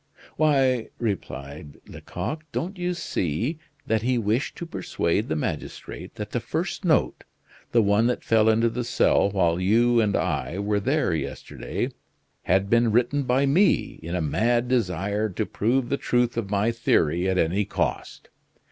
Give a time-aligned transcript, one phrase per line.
[0.35, 6.39] "Why," replied Lecoq, "don't you see that he wished to persuade the magistrate that the
[6.39, 7.23] first note,
[7.71, 11.91] the one that fell into the cell while you and I were there yesterday,
[12.45, 16.71] had been written by me in a mad desire to prove the truth of my
[16.71, 18.29] theory at any cost?